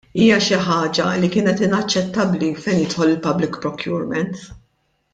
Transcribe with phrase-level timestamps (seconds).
[0.19, 4.47] Hija xi ħaġa li kienet inaċċettabbli fejn jidħol il-public procurement.